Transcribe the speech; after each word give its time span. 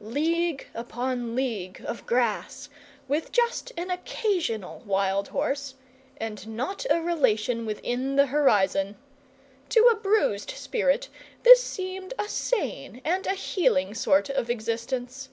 League 0.00 0.68
upon 0.74 1.34
league 1.34 1.82
of 1.84 2.06
grass, 2.06 2.68
with 3.08 3.32
just 3.32 3.72
an 3.76 3.90
occasional 3.90 4.78
wild 4.86 5.26
horse, 5.26 5.74
and 6.18 6.46
not 6.46 6.86
a 6.88 7.02
relation 7.02 7.66
within 7.66 8.14
the 8.14 8.26
horizon! 8.26 8.94
To 9.70 9.86
a 9.90 9.96
bruised 9.96 10.52
spirit 10.52 11.08
this 11.42 11.60
seemed 11.64 12.14
a 12.16 12.28
sane 12.28 13.00
and 13.04 13.26
a 13.26 13.34
healing 13.34 13.92
sort 13.92 14.30
of 14.30 14.48
existence. 14.48 15.30